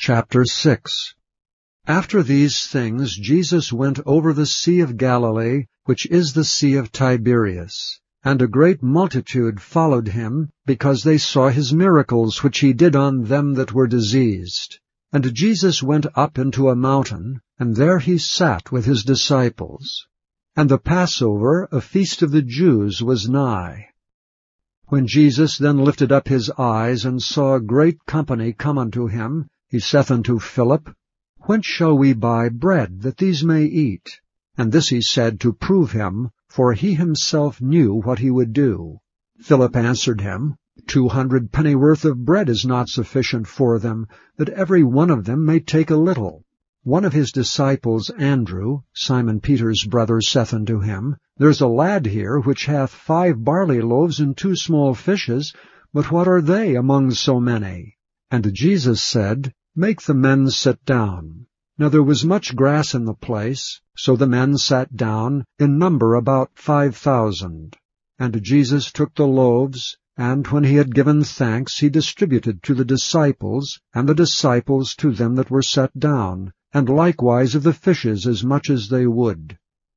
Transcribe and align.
Chapter 0.00 0.44
6 0.44 1.14
After 1.88 2.22
these 2.22 2.68
things 2.68 3.16
Jesus 3.16 3.72
went 3.72 3.98
over 4.06 4.32
the 4.32 4.46
sea 4.46 4.78
of 4.78 4.96
Galilee, 4.96 5.64
which 5.86 6.06
is 6.06 6.32
the 6.32 6.44
sea 6.44 6.74
of 6.76 6.92
Tiberias. 6.92 7.98
And 8.22 8.40
a 8.40 8.46
great 8.46 8.80
multitude 8.80 9.60
followed 9.60 10.06
him, 10.06 10.50
because 10.64 11.02
they 11.02 11.18
saw 11.18 11.48
his 11.48 11.74
miracles 11.74 12.44
which 12.44 12.60
he 12.60 12.72
did 12.72 12.94
on 12.94 13.24
them 13.24 13.54
that 13.54 13.72
were 13.72 13.88
diseased. 13.88 14.78
And 15.12 15.34
Jesus 15.34 15.82
went 15.82 16.06
up 16.14 16.38
into 16.38 16.68
a 16.68 16.76
mountain, 16.76 17.40
and 17.58 17.74
there 17.74 17.98
he 17.98 18.18
sat 18.18 18.70
with 18.70 18.84
his 18.84 19.02
disciples. 19.02 20.06
And 20.54 20.68
the 20.68 20.78
Passover, 20.78 21.68
a 21.72 21.80
feast 21.80 22.22
of 22.22 22.30
the 22.30 22.42
Jews, 22.42 23.02
was 23.02 23.28
nigh. 23.28 23.88
When 24.86 25.08
Jesus 25.08 25.58
then 25.58 25.78
lifted 25.78 26.12
up 26.12 26.28
his 26.28 26.52
eyes, 26.56 27.04
and 27.04 27.20
saw 27.20 27.56
a 27.56 27.60
great 27.60 28.06
company 28.06 28.52
come 28.52 28.78
unto 28.78 29.08
him, 29.08 29.50
he 29.70 29.78
saith 29.78 30.10
unto 30.10 30.38
Philip, 30.38 30.88
Whence 31.40 31.66
shall 31.66 31.96
we 31.96 32.14
buy 32.14 32.48
bread, 32.48 33.02
that 33.02 33.18
these 33.18 33.44
may 33.44 33.64
eat? 33.64 34.18
And 34.56 34.72
this 34.72 34.88
he 34.88 35.02
said 35.02 35.40
to 35.40 35.52
prove 35.52 35.92
him, 35.92 36.30
for 36.48 36.72
he 36.72 36.94
himself 36.94 37.60
knew 37.60 37.94
what 37.94 38.18
he 38.18 38.30
would 38.30 38.54
do. 38.54 38.98
Philip 39.40 39.76
answered 39.76 40.22
him, 40.22 40.56
Two 40.86 41.08
hundred 41.08 41.52
pennyworth 41.52 42.06
of 42.06 42.24
bread 42.24 42.48
is 42.48 42.64
not 42.64 42.88
sufficient 42.88 43.46
for 43.46 43.78
them, 43.78 44.06
that 44.38 44.48
every 44.48 44.82
one 44.82 45.10
of 45.10 45.26
them 45.26 45.44
may 45.44 45.60
take 45.60 45.90
a 45.90 45.96
little. 45.96 46.44
One 46.82 47.04
of 47.04 47.12
his 47.12 47.30
disciples, 47.30 48.08
Andrew, 48.08 48.80
Simon 48.94 49.40
Peter's 49.40 49.84
brother, 49.84 50.22
saith 50.22 50.54
unto 50.54 50.80
him, 50.80 51.16
There's 51.36 51.60
a 51.60 51.68
lad 51.68 52.06
here 52.06 52.38
which 52.38 52.64
hath 52.64 52.90
five 52.90 53.44
barley 53.44 53.82
loaves 53.82 54.18
and 54.18 54.34
two 54.34 54.56
small 54.56 54.94
fishes, 54.94 55.52
but 55.92 56.10
what 56.10 56.26
are 56.26 56.40
they 56.40 56.74
among 56.74 57.10
so 57.10 57.38
many? 57.38 57.96
And 58.30 58.52
Jesus 58.54 59.02
said, 59.02 59.52
Make 59.80 60.02
the 60.02 60.12
men 60.12 60.50
sit 60.50 60.84
down. 60.84 61.46
Now 61.78 61.88
there 61.88 62.02
was 62.02 62.24
much 62.24 62.56
grass 62.56 62.96
in 62.96 63.04
the 63.04 63.14
place, 63.14 63.80
so 63.96 64.16
the 64.16 64.26
men 64.26 64.58
sat 64.58 64.96
down, 64.96 65.44
in 65.60 65.78
number 65.78 66.16
about 66.16 66.50
five 66.56 66.96
thousand. 66.96 67.76
And 68.18 68.42
Jesus 68.42 68.90
took 68.90 69.14
the 69.14 69.28
loaves, 69.28 69.96
and 70.16 70.44
when 70.48 70.64
he 70.64 70.74
had 70.74 70.96
given 70.96 71.22
thanks, 71.22 71.78
he 71.78 71.88
distributed 71.88 72.60
to 72.64 72.74
the 72.74 72.84
disciples, 72.84 73.78
and 73.94 74.08
the 74.08 74.16
disciples 74.16 74.96
to 74.96 75.12
them 75.12 75.36
that 75.36 75.48
were 75.48 75.62
set 75.62 75.96
down, 75.96 76.52
and 76.72 76.88
likewise 76.88 77.54
of 77.54 77.62
the 77.62 77.72
fishes 77.72 78.26
as 78.26 78.42
much 78.42 78.70
as 78.70 78.88
they 78.88 79.06
would. 79.06 79.56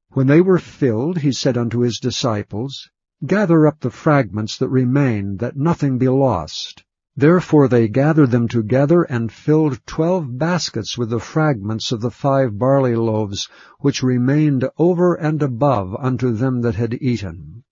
When 0.09 0.27
they 0.27 0.41
were 0.41 0.59
filled, 0.59 1.17
he 1.17 1.31
said 1.31 1.57
unto 1.57 1.79
his 1.79 1.97
disciples, 1.97 2.87
Gather 3.25 3.65
up 3.65 3.79
the 3.79 3.89
fragments 3.89 4.59
that 4.59 4.69
remain, 4.69 5.37
that 5.37 5.57
nothing 5.57 5.97
be 5.97 6.07
lost. 6.07 6.83
Therefore 7.17 7.67
they 7.67 7.89
gathered 7.89 8.31
them 8.31 8.47
together, 8.47 9.01
and 9.03 9.33
filled 9.33 9.85
twelve 9.85 10.37
baskets 10.37 10.97
with 10.97 11.09
the 11.09 11.19
fragments 11.19 11.91
of 11.91 11.99
the 11.99 12.09
five 12.09 12.57
barley 12.57 12.95
loaves, 12.95 13.49
which 13.81 14.01
remained 14.01 14.69
over 14.77 15.15
and 15.15 15.43
above 15.43 15.93
unto 15.99 16.31
them 16.31 16.61
that 16.61 16.75
had 16.75 16.93
eaten. 17.01 17.65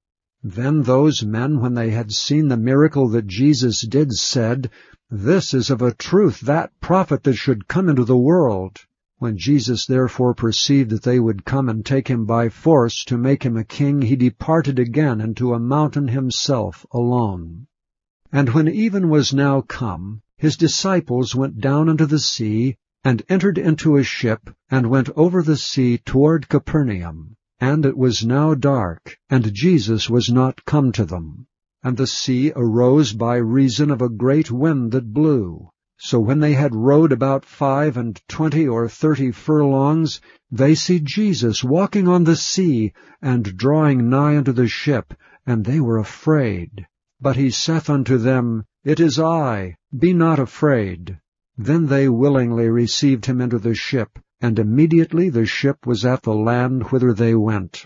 Then 0.44 0.82
those 0.82 1.24
men, 1.24 1.62
when 1.62 1.74
they 1.74 1.92
had 1.92 2.12
seen 2.12 2.50
the 2.50 2.58
miracle 2.58 3.08
that 3.10 3.28
Jesus 3.28 3.80
did, 3.82 4.12
said, 4.12 4.70
This 5.10 5.54
is 5.54 5.70
of 5.70 5.82
a 5.82 5.94
truth 5.94 6.42
that 6.42 6.72
prophet 6.82 7.24
that 7.24 7.36
should 7.36 7.70
come 7.70 7.88
into 7.88 8.04
the 8.04 8.18
world. 8.18 8.80
When 9.20 9.38
Jesus 9.38 9.86
therefore 9.86 10.34
perceived 10.34 10.90
that 10.90 11.04
they 11.04 11.20
would 11.22 11.46
come 11.46 11.70
and 11.70 11.86
take 11.86 12.10
him 12.10 12.26
by 12.26 12.50
force 12.50 13.06
to 13.06 13.18
make 13.18 13.44
him 13.44 13.56
a 13.56 13.64
king, 13.64 14.02
he 14.02 14.18
departed 14.18 14.80
again 14.80 15.22
into 15.22 15.54
a 15.54 15.60
mountain 15.60 16.10
himself 16.10 16.86
alone. 16.92 17.68
And 18.32 18.50
when 18.50 18.68
even 18.68 19.10
was 19.10 19.34
now 19.34 19.62
come, 19.62 20.22
his 20.38 20.56
disciples 20.56 21.34
went 21.34 21.60
down 21.60 21.90
into 21.90 22.06
the 22.06 22.20
sea, 22.20 22.78
and 23.04 23.24
entered 23.28 23.58
into 23.58 23.98
a 23.98 24.04
ship, 24.04 24.50
and 24.70 24.90
went 24.90 25.10
over 25.16 25.42
the 25.42 25.58
sea 25.58 25.98
toward 25.98 26.48
Capernaum. 26.48 27.36
And 27.60 27.86
it 27.86 27.98
was 27.98 28.24
now 28.24 28.54
dark, 28.54 29.18
and 29.30 29.52
Jesus 29.54 30.10
was 30.10 30.30
not 30.30 30.64
come 30.66 30.92
to 30.94 31.06
them. 31.06 31.48
And 31.84 31.98
the 31.98 32.08
sea 32.08 32.54
arose 32.56 33.14
by 33.14 33.38
reason 33.38 33.90
of 33.90 34.02
a 34.02 34.10
great 34.10 34.52
wind 34.52 34.92
that 34.92 35.14
blew. 35.14 35.70
So 35.98 36.20
when 36.20 36.40
they 36.40 36.54
had 36.54 36.76
rowed 36.76 37.12
about 37.12 37.44
five 37.44 37.98
and 37.98 38.22
twenty 38.28 38.68
or 38.68 38.88
thirty 38.88 39.32
furlongs, 39.32 40.22
they 40.52 40.76
see 40.76 41.00
Jesus 41.00 41.64
walking 41.64 42.08
on 42.08 42.24
the 42.24 42.36
sea, 42.36 42.94
and 43.22 43.58
drawing 43.58 44.10
nigh 44.10 44.38
unto 44.38 44.52
the 44.52 44.68
ship, 44.68 45.14
and 45.46 45.66
they 45.66 45.80
were 45.80 45.98
afraid. 45.98 46.86
But 47.22 47.36
he 47.36 47.50
saith 47.50 47.90
unto 47.90 48.18
them, 48.18 48.64
It 48.86 49.02
is 49.02 49.20
I, 49.20 49.76
be 49.98 50.14
not 50.14 50.40
afraid. 50.40 51.20
Then 51.58 51.88
they 51.88 52.08
willingly 52.08 52.70
received 52.70 53.26
him 53.26 53.42
into 53.42 53.60
the 53.60 53.76
ship, 53.76 54.18
and 54.40 54.58
immediately 54.58 55.30
the 55.30 55.46
ship 55.46 55.86
was 55.86 56.06
at 56.06 56.24
the 56.24 56.34
land 56.34 56.92
whither 56.92 57.12
they 57.12 57.36
went. 57.36 57.86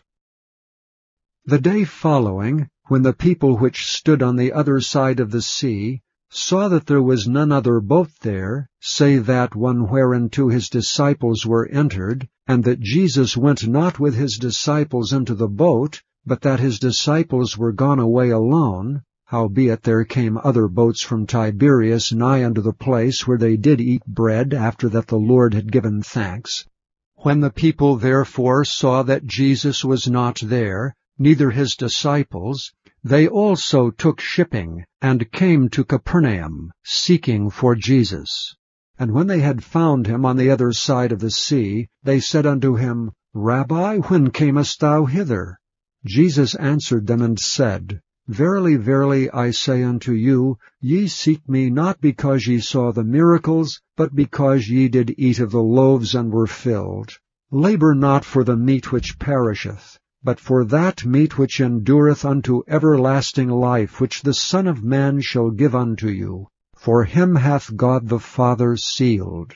The 1.45 1.57
day 1.57 1.83
following, 1.83 2.69
when 2.89 3.01
the 3.01 3.11
people 3.11 3.57
which 3.57 3.87
stood 3.87 4.21
on 4.21 4.35
the 4.35 4.53
other 4.53 4.79
side 4.79 5.19
of 5.19 5.31
the 5.31 5.41
sea 5.41 6.03
saw 6.29 6.67
that 6.67 6.85
there 6.85 7.01
was 7.01 7.27
none 7.27 7.51
other 7.51 7.79
boat 7.79 8.11
there, 8.21 8.69
save 8.81 9.25
that 9.25 9.55
one 9.55 9.87
whereinto 9.89 10.49
his 10.49 10.69
disciples 10.69 11.43
were 11.43 11.65
entered, 11.69 12.29
and 12.45 12.63
that 12.65 12.81
Jesus 12.81 13.35
went 13.35 13.67
not 13.67 13.99
with 13.99 14.13
his 14.13 14.37
disciples 14.37 15.11
into 15.11 15.33
the 15.33 15.47
boat, 15.49 16.03
but 16.23 16.41
that 16.41 16.59
his 16.59 16.77
disciples 16.77 17.57
were 17.57 17.71
gone 17.71 17.99
away 17.99 18.29
alone, 18.29 19.01
Howbeit 19.33 19.81
there 19.81 20.05
came 20.05 20.37
other 20.43 20.67
boats 20.67 21.01
from 21.01 21.25
Tiberias 21.25 22.13
nigh 22.13 22.45
unto 22.45 22.61
the 22.61 22.71
place 22.71 23.25
where 23.25 23.39
they 23.39 23.57
did 23.57 23.81
eat 23.81 24.05
bread 24.05 24.53
after 24.53 24.87
that 24.89 25.07
the 25.07 25.17
Lord 25.17 25.55
had 25.55 25.71
given 25.71 26.03
thanks. 26.03 26.67
When 27.15 27.39
the 27.39 27.49
people 27.49 27.95
therefore 27.95 28.63
saw 28.63 29.01
that 29.01 29.25
Jesus 29.25 29.83
was 29.83 30.07
not 30.07 30.39
there, 30.43 30.95
neither 31.17 31.49
his 31.49 31.75
disciples, 31.75 32.71
they 33.03 33.27
also 33.27 33.89
took 33.89 34.21
shipping, 34.21 34.85
and 35.01 35.31
came 35.31 35.67
to 35.69 35.83
Capernaum, 35.83 36.71
seeking 36.83 37.49
for 37.49 37.73
Jesus. 37.73 38.55
And 38.99 39.13
when 39.13 39.25
they 39.25 39.39
had 39.39 39.63
found 39.63 40.05
him 40.05 40.27
on 40.27 40.37
the 40.37 40.51
other 40.51 40.71
side 40.71 41.11
of 41.11 41.17
the 41.17 41.31
sea, 41.31 41.87
they 42.03 42.19
said 42.19 42.45
unto 42.45 42.75
him, 42.75 43.09
Rabbi, 43.33 43.97
when 43.97 44.29
camest 44.29 44.79
thou 44.79 45.05
hither? 45.05 45.57
Jesus 46.05 46.53
answered 46.53 47.07
them 47.07 47.23
and 47.23 47.39
said, 47.39 47.99
Verily, 48.29 48.77
verily, 48.77 49.29
I 49.31 49.51
say 49.51 49.83
unto 49.83 50.13
you, 50.13 50.57
ye 50.79 51.07
seek 51.07 51.49
me 51.49 51.69
not 51.69 51.99
because 51.99 52.47
ye 52.47 52.59
saw 52.59 52.93
the 52.93 53.03
miracles, 53.03 53.81
but 53.97 54.15
because 54.15 54.69
ye 54.69 54.87
did 54.87 55.13
eat 55.17 55.39
of 55.39 55.51
the 55.51 55.61
loaves 55.61 56.15
and 56.15 56.31
were 56.31 56.47
filled. 56.47 57.17
Labor 57.51 57.93
not 57.93 58.23
for 58.23 58.45
the 58.45 58.55
meat 58.55 58.93
which 58.93 59.19
perisheth, 59.19 59.99
but 60.23 60.39
for 60.39 60.63
that 60.63 61.05
meat 61.05 61.37
which 61.37 61.59
endureth 61.59 62.23
unto 62.23 62.63
everlasting 62.65 63.49
life, 63.49 63.99
which 63.99 64.21
the 64.21 64.33
Son 64.33 64.67
of 64.67 64.85
Man 64.85 65.19
shall 65.19 65.51
give 65.51 65.75
unto 65.75 66.07
you. 66.07 66.47
For 66.77 67.03
him 67.03 67.35
hath 67.35 67.75
God 67.75 68.07
the 68.07 68.19
Father 68.19 68.77
sealed. 68.77 69.53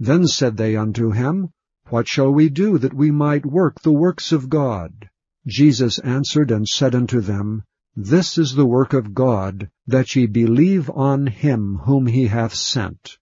Then 0.00 0.26
said 0.26 0.56
they 0.56 0.74
unto 0.74 1.12
him, 1.12 1.50
What 1.86 2.08
shall 2.08 2.32
we 2.32 2.48
do 2.48 2.78
that 2.78 2.94
we 2.94 3.12
might 3.12 3.46
work 3.46 3.80
the 3.80 3.92
works 3.92 4.32
of 4.32 4.48
God? 4.48 5.08
Jesus 5.46 6.00
answered 6.00 6.50
and 6.50 6.68
said 6.68 6.96
unto 6.96 7.20
them, 7.20 7.62
this 8.00 8.38
is 8.38 8.54
the 8.54 8.64
work 8.64 8.92
of 8.92 9.12
God, 9.12 9.68
that 9.88 10.14
ye 10.14 10.24
believe 10.26 10.88
on 10.90 11.26
him 11.26 11.78
whom 11.78 12.06
he 12.06 12.28
hath 12.28 12.54
sent. 12.54 13.18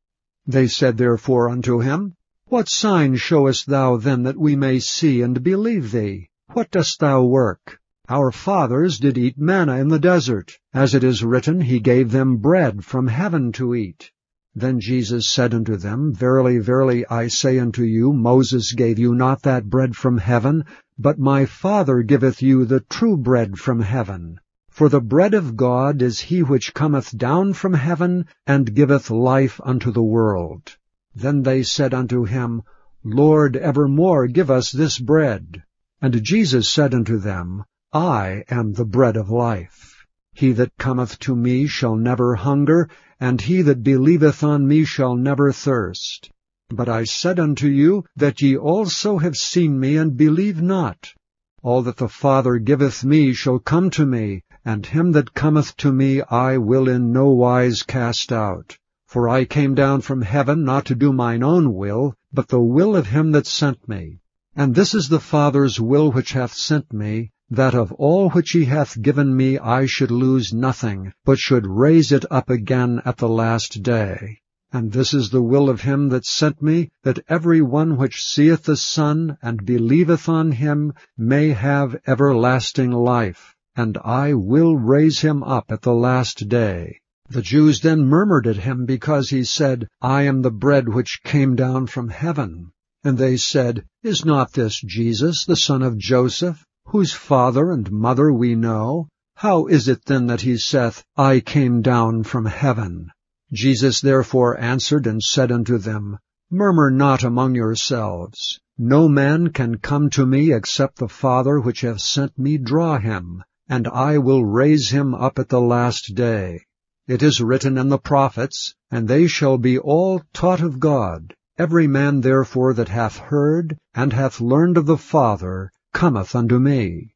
They 0.47 0.66
said 0.66 0.98
therefore 0.98 1.48
unto 1.48 1.81
him, 1.81 2.12
What 2.48 2.69
sign 2.69 3.16
showest 3.16 3.69
thou 3.69 3.97
then 3.97 4.25
that 4.25 4.37
we 4.37 4.54
may 4.54 4.78
see 4.81 5.22
and 5.22 5.42
believe 5.42 5.92
thee? 5.92 6.28
What 6.53 6.70
dost 6.70 7.00
thou 7.00 7.25
work? 7.25 7.78
Our 8.10 8.31
fathers 8.31 8.98
did 8.98 9.16
eat 9.16 9.38
manna 9.38 9.78
in 9.78 9.88
the 9.88 9.98
desert. 9.98 10.53
As 10.75 10.94
it 10.94 11.03
is 11.03 11.25
written, 11.25 11.62
He 11.62 11.81
gave 11.81 12.10
them 12.10 12.37
bread 12.37 12.84
from 12.84 13.06
heaven 13.06 13.53
to 13.53 13.75
eat. 13.75 14.10
Then 14.54 14.78
Jesus 14.78 15.26
said 15.26 15.55
unto 15.55 15.76
them, 15.76 16.12
Verily, 16.12 16.58
verily, 16.58 17.06
I 17.08 17.29
say 17.29 17.58
unto 17.58 17.82
you, 17.82 18.12
Moses 18.12 18.72
gave 18.72 18.99
you 18.99 19.14
not 19.14 19.40
that 19.44 19.70
bread 19.70 19.96
from 19.96 20.19
heaven, 20.19 20.67
but 20.99 21.19
my 21.19 21.46
Father 21.46 22.02
giveth 22.02 22.43
you 22.43 22.67
the 22.67 22.81
true 22.81 23.17
bread 23.17 23.58
from 23.58 23.81
heaven. 23.81 24.38
For 24.76 24.90
the 24.90 25.00
bread 25.00 25.32
of 25.32 25.56
God 25.56 26.02
is 26.02 26.20
he 26.20 26.43
which 26.43 26.75
cometh 26.75 27.17
down 27.17 27.55
from 27.55 27.73
heaven, 27.73 28.26
and 28.46 28.75
giveth 28.75 29.11
life 29.11 29.58
unto 29.64 29.90
the 29.90 30.02
world. 30.02 30.76
Then 31.14 31.44
they 31.44 31.62
said 31.62 31.94
unto 31.94 32.25
him, 32.25 32.61
Lord, 33.02 33.56
evermore 33.56 34.26
give 34.26 34.50
us 34.50 34.70
this 34.70 34.99
bread. 34.99 35.62
And 36.02 36.23
Jesus 36.23 36.69
said 36.69 36.93
unto 36.93 37.17
them, 37.17 37.64
I 37.94 38.44
am 38.50 38.75
the 38.75 38.84
bread 38.84 39.17
of 39.17 39.31
life. 39.31 40.05
He 40.34 40.52
that 40.52 40.76
cometh 40.76 41.19
to 41.20 41.34
me 41.34 41.67
shall 41.67 41.96
never 41.96 42.34
hunger, 42.34 42.90
and 43.19 43.40
he 43.40 43.62
that 43.62 43.82
believeth 43.82 44.44
on 44.44 44.69
me 44.69 44.84
shall 44.84 45.17
never 45.17 45.52
thirst. 45.52 46.31
But 46.69 46.90
I 46.90 47.05
said 47.05 47.40
unto 47.40 47.67
you, 47.67 48.05
that 48.14 48.43
ye 48.43 48.58
also 48.58 49.17
have 49.17 49.37
seen 49.37 49.81
me, 49.81 49.96
and 49.96 50.19
believe 50.19 50.61
not. 50.61 51.14
All 51.62 51.81
that 51.81 51.96
the 51.96 52.11
Father 52.11 52.58
giveth 52.58 53.05
me 53.05 53.32
shall 53.32 53.58
come 53.58 53.88
to 53.90 54.05
me, 54.05 54.43
and 54.67 54.85
him 54.85 55.13
that 55.13 55.33
cometh 55.33 55.77
to 55.77 55.93
me 55.93 56.21
I 56.23 56.57
will 56.57 56.89
in 56.89 57.13
no 57.13 57.31
wise 57.31 57.85
cast 57.85 58.33
out. 58.33 58.77
For 59.07 59.29
I 59.29 59.45
came 59.45 59.77
down 59.77 60.01
from 60.01 60.23
heaven 60.23 60.65
not 60.65 60.87
to 60.87 60.97
do 60.97 61.13
mine 61.13 61.45
own 61.45 61.73
will, 61.73 62.15
but 62.33 62.49
the 62.49 62.61
will 62.61 62.97
of 62.97 63.07
him 63.07 63.31
that 63.31 63.47
sent 63.47 63.89
me. 63.89 64.19
And 64.57 64.75
this 64.75 64.93
is 64.93 65.09
the 65.09 65.21
Father's 65.21 65.81
will 65.81 66.11
which 66.11 66.33
hath 66.33 66.53
sent 66.53 66.93
me, 66.93 67.31
that 67.49 67.77
of 67.77 67.93
all 67.93 68.31
which 68.31 68.51
he 68.51 68.65
hath 68.65 69.01
given 69.01 69.37
me 69.37 69.57
I 69.57 69.87
should 69.87 70.11
lose 70.11 70.53
nothing, 70.53 71.13
but 71.25 71.39
should 71.39 71.65
raise 71.65 72.11
it 72.11 72.25
up 72.29 72.51
again 72.51 73.01
at 73.05 73.19
the 73.19 73.29
last 73.29 73.85
day. 73.85 74.41
And 74.73 74.91
this 74.91 75.15
is 75.15 75.31
the 75.31 75.43
will 75.43 75.71
of 75.71 75.83
him 75.83 76.09
that 76.09 76.27
sent 76.27 76.61
me, 76.61 76.91
that 77.05 77.21
every 77.29 77.63
one 77.63 77.97
which 77.97 78.25
seeth 78.25 78.65
the 78.65 78.77
Son, 78.77 79.39
and 79.41 79.65
believeth 79.65 80.29
on 80.29 80.51
him, 80.51 80.93
may 81.17 81.51
have 81.51 81.97
everlasting 82.05 82.91
life, 82.91 83.56
and 83.76 83.99
I 84.02 84.32
will 84.32 84.75
raise 84.75 85.20
him 85.20 85.43
up 85.43 85.70
at 85.70 85.82
the 85.82 85.94
last 85.94 86.49
day. 86.49 86.99
The 87.28 87.43
Jews 87.43 87.81
then 87.81 88.06
murmured 88.06 88.46
at 88.46 88.56
him 88.56 88.87
because 88.87 89.28
he 89.28 89.44
said, 89.44 89.87
I 90.00 90.23
am 90.23 90.40
the 90.40 90.50
bread 90.50 90.88
which 90.88 91.23
came 91.25 91.55
down 91.56 91.87
from 91.87 92.08
heaven. 92.08 92.70
And 93.05 93.19
they 93.19 93.37
said, 93.37 93.84
Is 94.02 94.25
not 94.25 94.52
this 94.52 94.81
Jesus, 94.81 95.44
the 95.44 95.56
son 95.56 95.82
of 95.82 95.99
Joseph, 95.99 96.64
whose 96.87 97.12
father 97.12 97.70
and 97.70 97.90
mother 97.93 98.32
we 98.32 98.55
know? 98.55 99.08
How 99.34 99.67
is 99.67 99.88
it 99.88 100.06
then 100.06 100.26
that 100.29 100.40
he 100.40 100.56
saith, 100.56 101.05
I 101.17 101.40
came 101.40 101.82
down 101.82 102.22
from 102.22 102.46
heaven? 102.46 103.11
Jesus 103.52 104.00
therefore 104.00 104.58
answered 104.58 105.06
and 105.06 105.22
said 105.22 105.52
unto 105.52 105.76
them, 105.76 106.19
Murmur 106.50 106.90
not 106.90 107.25
among 107.25 107.55
yourselves. 107.55 108.58
No 108.79 109.08
man 109.08 109.49
can 109.50 109.79
come 109.79 110.08
to 110.11 110.25
me 110.25 110.52
except 110.52 110.96
the 110.96 111.08
Father 111.08 111.61
which 111.61 111.82
hath 111.82 112.00
sent 112.00 112.38
me 112.38 112.56
draw 112.56 112.99
him, 112.99 113.43
and 113.69 113.89
I 113.89 114.19
will 114.19 114.45
raise 114.45 114.91
him 114.91 115.15
up 115.15 115.39
at 115.39 115.49
the 115.49 115.61
last 115.61 116.15
day. 116.15 116.61
It 117.09 117.23
is 117.23 117.41
written 117.41 117.79
in 117.79 117.89
the 117.89 117.99
prophets, 117.99 118.75
And 118.91 119.09
they 119.09 119.27
shall 119.27 119.59
be 119.59 119.79
all 119.79 120.23
taught 120.33 120.61
of 120.61 120.81
God. 120.81 121.35
Every 121.59 121.87
man 121.87 122.21
therefore 122.21 122.75
that 122.75 122.89
hath 122.89 123.17
heard, 123.17 123.79
and 123.95 124.13
hath 124.13 124.41
learned 124.41 124.77
of 124.77 124.87
the 124.87 124.97
Father, 124.97 125.71
cometh 125.93 126.35
unto 126.35 126.59
me. 126.59 127.15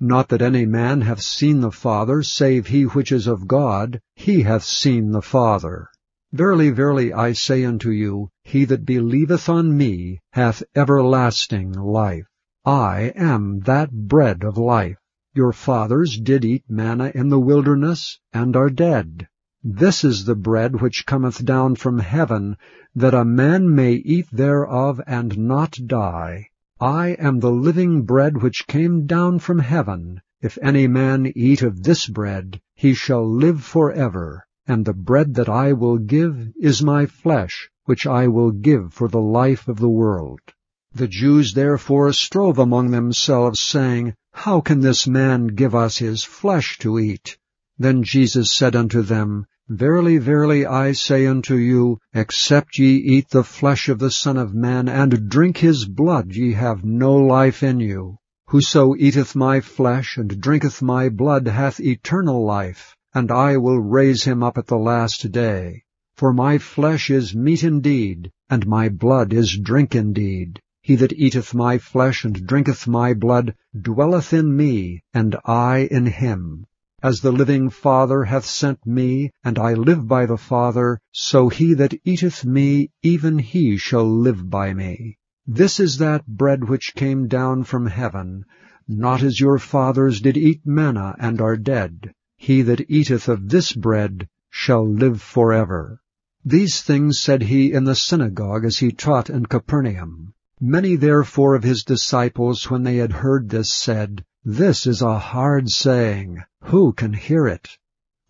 Not 0.00 0.28
that 0.28 0.42
any 0.42 0.66
man 0.66 1.00
hath 1.00 1.22
seen 1.22 1.60
the 1.60 1.70
Father, 1.70 2.22
save 2.22 2.66
he 2.66 2.82
which 2.82 3.12
is 3.12 3.26
of 3.26 3.46
God, 3.46 4.00
he 4.14 4.42
hath 4.42 4.64
seen 4.64 5.12
the 5.12 5.22
Father. 5.22 5.88
Verily, 6.32 6.70
verily, 6.70 7.12
I 7.12 7.32
say 7.32 7.64
unto 7.64 7.90
you, 7.90 8.28
he 8.42 8.64
that 8.66 8.84
believeth 8.84 9.48
on 9.48 9.76
me 9.76 10.20
hath 10.32 10.62
everlasting 10.74 11.72
life. 11.72 12.26
I 12.64 13.12
am 13.14 13.60
that 13.60 13.90
bread 13.92 14.44
of 14.44 14.58
life. 14.58 14.98
Your 15.36 15.52
fathers 15.52 16.18
did 16.18 16.46
eat 16.46 16.64
manna 16.66 17.12
in 17.14 17.28
the 17.28 17.38
wilderness, 17.38 18.18
and 18.32 18.56
are 18.56 18.70
dead. 18.70 19.28
This 19.62 20.02
is 20.02 20.24
the 20.24 20.34
bread 20.34 20.80
which 20.80 21.04
cometh 21.04 21.44
down 21.44 21.74
from 21.74 21.98
heaven, 21.98 22.56
that 22.94 23.12
a 23.12 23.22
man 23.22 23.74
may 23.74 23.92
eat 23.92 24.28
thereof 24.32 24.98
and 25.06 25.36
not 25.36 25.78
die. 25.86 26.48
I 26.80 27.08
am 27.18 27.40
the 27.40 27.50
living 27.50 28.04
bread 28.04 28.40
which 28.40 28.66
came 28.66 29.04
down 29.04 29.38
from 29.40 29.58
heaven. 29.58 30.22
If 30.40 30.56
any 30.62 30.86
man 30.88 31.30
eat 31.36 31.60
of 31.60 31.82
this 31.82 32.06
bread, 32.06 32.58
he 32.74 32.94
shall 32.94 33.28
live 33.28 33.62
for 33.62 33.92
ever. 33.92 34.46
And 34.66 34.86
the 34.86 34.94
bread 34.94 35.34
that 35.34 35.50
I 35.50 35.74
will 35.74 35.98
give 35.98 36.54
is 36.58 36.82
my 36.82 37.04
flesh, 37.04 37.68
which 37.84 38.06
I 38.06 38.28
will 38.28 38.52
give 38.52 38.94
for 38.94 39.08
the 39.08 39.20
life 39.20 39.68
of 39.68 39.80
the 39.80 39.90
world. 39.90 40.40
The 40.98 41.08
Jews 41.08 41.52
therefore 41.52 42.10
strove 42.14 42.58
among 42.58 42.90
themselves, 42.90 43.60
saying, 43.60 44.14
How 44.32 44.62
can 44.62 44.80
this 44.80 45.06
man 45.06 45.48
give 45.48 45.74
us 45.74 45.98
his 45.98 46.24
flesh 46.24 46.78
to 46.78 46.98
eat? 46.98 47.36
Then 47.76 48.02
Jesus 48.02 48.50
said 48.50 48.74
unto 48.74 49.02
them, 49.02 49.44
Verily, 49.68 50.16
verily, 50.16 50.64
I 50.64 50.92
say 50.92 51.26
unto 51.26 51.56
you, 51.56 51.98
except 52.14 52.78
ye 52.78 52.96
eat 52.96 53.28
the 53.28 53.44
flesh 53.44 53.90
of 53.90 53.98
the 53.98 54.10
Son 54.10 54.38
of 54.38 54.54
Man, 54.54 54.88
and 54.88 55.28
drink 55.28 55.58
his 55.58 55.84
blood, 55.84 56.32
ye 56.32 56.54
have 56.54 56.82
no 56.82 57.14
life 57.14 57.62
in 57.62 57.78
you. 57.78 58.16
Whoso 58.46 58.94
eateth 58.96 59.36
my 59.36 59.60
flesh, 59.60 60.16
and 60.16 60.40
drinketh 60.40 60.80
my 60.80 61.10
blood, 61.10 61.46
hath 61.46 61.78
eternal 61.78 62.42
life, 62.42 62.96
and 63.12 63.30
I 63.30 63.58
will 63.58 63.80
raise 63.80 64.24
him 64.24 64.42
up 64.42 64.56
at 64.56 64.66
the 64.66 64.78
last 64.78 65.30
day. 65.30 65.82
For 66.16 66.32
my 66.32 66.56
flesh 66.56 67.10
is 67.10 67.36
meat 67.36 67.62
indeed, 67.64 68.30
and 68.48 68.66
my 68.66 68.88
blood 68.88 69.34
is 69.34 69.58
drink 69.58 69.94
indeed. 69.94 70.62
He 70.86 70.94
that 70.94 71.14
eateth 71.14 71.52
my 71.52 71.78
flesh 71.78 72.24
and 72.24 72.46
drinketh 72.46 72.86
my 72.86 73.12
blood 73.12 73.56
dwelleth 73.76 74.32
in 74.32 74.56
me, 74.56 75.02
and 75.12 75.34
I 75.44 75.88
in 75.90 76.06
him. 76.06 76.64
As 77.02 77.20
the 77.22 77.32
living 77.32 77.70
Father 77.70 78.22
hath 78.22 78.44
sent 78.46 78.86
me, 78.86 79.32
and 79.42 79.58
I 79.58 79.74
live 79.74 80.06
by 80.06 80.26
the 80.26 80.36
Father, 80.36 81.00
so 81.10 81.48
he 81.48 81.74
that 81.74 81.94
eateth 82.04 82.44
me, 82.44 82.92
even 83.02 83.40
he 83.40 83.76
shall 83.76 84.08
live 84.08 84.48
by 84.48 84.74
me. 84.74 85.18
This 85.44 85.80
is 85.80 85.98
that 85.98 86.24
bread 86.24 86.68
which 86.68 86.94
came 86.94 87.26
down 87.26 87.64
from 87.64 87.86
heaven, 87.86 88.44
not 88.86 89.24
as 89.24 89.40
your 89.40 89.58
fathers 89.58 90.20
did 90.20 90.36
eat 90.36 90.60
manna 90.64 91.16
and 91.18 91.40
are 91.40 91.56
dead. 91.56 92.12
He 92.36 92.62
that 92.62 92.88
eateth 92.88 93.28
of 93.28 93.48
this 93.48 93.72
bread 93.72 94.28
shall 94.50 94.88
live 94.88 95.20
for 95.20 95.52
ever. 95.52 96.00
These 96.44 96.80
things 96.82 97.18
said 97.18 97.42
he 97.42 97.72
in 97.72 97.82
the 97.82 97.96
synagogue 97.96 98.64
as 98.64 98.78
he 98.78 98.92
taught 98.92 99.28
in 99.28 99.46
Capernaum. 99.46 100.32
Many 100.60 100.96
therefore 100.96 101.54
of 101.54 101.64
his 101.64 101.84
disciples, 101.84 102.70
when 102.70 102.82
they 102.82 102.96
had 102.96 103.12
heard 103.12 103.50
this, 103.50 103.70
said, 103.70 104.24
This 104.42 104.86
is 104.86 105.02
a 105.02 105.18
hard 105.18 105.68
saying. 105.68 106.42
Who 106.64 106.94
can 106.94 107.12
hear 107.12 107.46
it? 107.46 107.76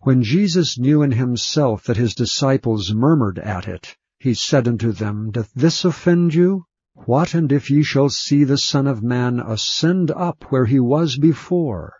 When 0.01 0.23
Jesus 0.23 0.77
knew 0.77 1.01
in 1.01 1.11
himself 1.11 1.85
that 1.85 1.95
his 1.95 2.13
disciples 2.13 2.93
murmured 2.93 3.39
at 3.39 3.67
it, 3.67 3.95
he 4.19 4.33
said 4.33 4.67
unto 4.67 4.91
them, 4.91 5.31
Doth 5.31 5.53
this 5.55 5.85
offend 5.85 6.33
you? 6.33 6.65
What 7.05 7.33
and 7.33 7.49
if 7.49 7.71
ye 7.71 7.81
shall 7.81 8.09
see 8.09 8.43
the 8.43 8.57
Son 8.57 8.87
of 8.87 9.01
Man 9.01 9.39
ascend 9.39 10.11
up 10.11 10.43
where 10.49 10.65
he 10.65 10.81
was 10.81 11.17
before? 11.17 11.93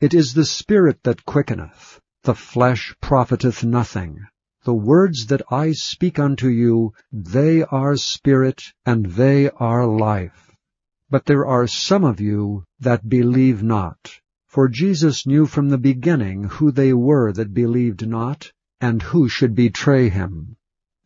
It 0.00 0.14
is 0.14 0.32
the 0.32 0.46
Spirit 0.46 1.02
that 1.02 1.26
quickeneth, 1.26 2.00
the 2.22 2.34
flesh 2.34 2.96
profiteth 3.02 3.62
nothing. 3.62 4.20
The 4.64 4.72
words 4.72 5.26
that 5.26 5.42
I 5.50 5.72
speak 5.72 6.18
unto 6.18 6.48
you, 6.48 6.94
they 7.12 7.62
are 7.64 7.96
spirit, 7.96 8.72
and 8.86 9.04
they 9.04 9.50
are 9.50 9.86
life. 9.86 10.56
But 11.10 11.26
there 11.26 11.44
are 11.44 11.66
some 11.66 12.02
of 12.02 12.18
you 12.18 12.64
that 12.80 13.06
believe 13.06 13.62
not. 13.62 14.20
For 14.46 14.70
Jesus 14.70 15.26
knew 15.26 15.44
from 15.44 15.68
the 15.68 15.76
beginning 15.76 16.44
who 16.44 16.70
they 16.70 16.94
were 16.94 17.30
that 17.32 17.52
believed 17.52 18.08
not, 18.08 18.52
and 18.80 19.02
who 19.02 19.28
should 19.28 19.54
betray 19.54 20.08
him. 20.08 20.56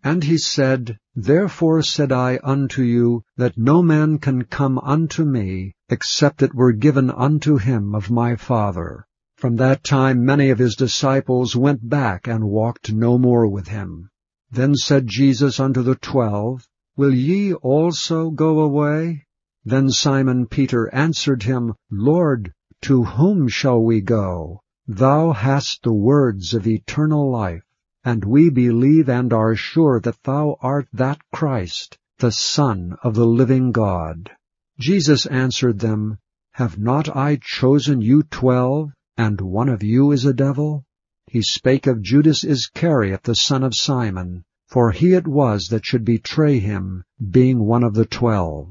And 0.04 0.22
he 0.22 0.38
said, 0.38 0.96
Therefore 1.16 1.82
said 1.82 2.12
I 2.12 2.38
unto 2.44 2.82
you, 2.82 3.24
that 3.36 3.58
no 3.58 3.82
man 3.82 4.18
can 4.18 4.44
come 4.44 4.78
unto 4.78 5.24
me, 5.24 5.74
except 5.88 6.42
it 6.42 6.54
were 6.54 6.72
given 6.72 7.10
unto 7.10 7.56
him 7.56 7.92
of 7.96 8.08
my 8.08 8.36
Father. 8.36 9.07
From 9.38 9.54
that 9.54 9.84
time 9.84 10.24
many 10.24 10.50
of 10.50 10.58
his 10.58 10.74
disciples 10.74 11.54
went 11.54 11.88
back 11.88 12.26
and 12.26 12.50
walked 12.50 12.92
no 12.92 13.16
more 13.16 13.46
with 13.46 13.68
him. 13.68 14.10
Then 14.50 14.74
said 14.74 15.06
Jesus 15.06 15.60
unto 15.60 15.80
the 15.80 15.94
twelve, 15.94 16.66
Will 16.96 17.14
ye 17.14 17.54
also 17.54 18.30
go 18.30 18.58
away? 18.58 19.26
Then 19.64 19.90
Simon 19.90 20.46
Peter 20.46 20.92
answered 20.92 21.44
him, 21.44 21.74
Lord, 21.88 22.52
to 22.82 23.04
whom 23.04 23.46
shall 23.46 23.80
we 23.80 24.00
go? 24.00 24.60
Thou 24.88 25.30
hast 25.30 25.84
the 25.84 25.92
words 25.92 26.52
of 26.52 26.66
eternal 26.66 27.30
life, 27.30 27.62
and 28.02 28.24
we 28.24 28.50
believe 28.50 29.08
and 29.08 29.32
are 29.32 29.54
sure 29.54 30.00
that 30.00 30.20
thou 30.24 30.56
art 30.60 30.88
that 30.92 31.20
Christ, 31.32 31.96
the 32.18 32.32
Son 32.32 32.96
of 33.04 33.14
the 33.14 33.26
living 33.26 33.70
God. 33.70 34.32
Jesus 34.80 35.26
answered 35.26 35.78
them, 35.78 36.18
Have 36.54 36.76
not 36.76 37.14
I 37.14 37.38
chosen 37.40 38.00
you 38.00 38.24
twelve? 38.24 38.90
And 39.18 39.40
one 39.40 39.68
of 39.68 39.82
you 39.82 40.12
is 40.12 40.24
a 40.24 40.32
devil? 40.32 40.84
He 41.26 41.42
spake 41.42 41.86
of 41.88 42.00
Judas 42.00 42.44
Iscariot 42.44 43.24
the 43.24 43.34
son 43.34 43.64
of 43.64 43.74
Simon, 43.74 44.44
for 44.68 44.92
he 44.92 45.12
it 45.12 45.26
was 45.26 45.66
that 45.68 45.84
should 45.84 46.04
betray 46.04 46.60
him, 46.60 47.04
being 47.30 47.58
one 47.58 47.82
of 47.82 47.94
the 47.94 48.06
twelve. 48.06 48.68